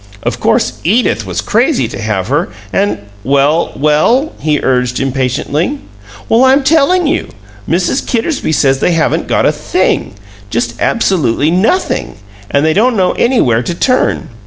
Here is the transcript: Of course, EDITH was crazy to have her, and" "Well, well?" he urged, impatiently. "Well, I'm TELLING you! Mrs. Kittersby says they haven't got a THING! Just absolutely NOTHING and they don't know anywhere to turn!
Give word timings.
Of 0.23 0.39
course, 0.39 0.79
EDITH 0.83 1.27
was 1.27 1.41
crazy 1.41 1.87
to 1.87 2.01
have 2.01 2.29
her, 2.29 2.49
and" 2.73 3.01
"Well, 3.37 3.71
well?" 3.75 4.31
he 4.39 4.59
urged, 4.63 4.99
impatiently. 4.99 5.77
"Well, 6.27 6.43
I'm 6.43 6.63
TELLING 6.63 7.05
you! 7.05 7.29
Mrs. 7.69 8.07
Kittersby 8.07 8.51
says 8.51 8.79
they 8.79 8.93
haven't 8.93 9.27
got 9.27 9.45
a 9.45 9.51
THING! 9.51 10.15
Just 10.49 10.73
absolutely 10.81 11.51
NOTHING 11.51 12.15
and 12.49 12.65
they 12.65 12.73
don't 12.73 12.97
know 12.97 13.11
anywhere 13.11 13.61
to 13.61 13.75
turn! 13.75 14.29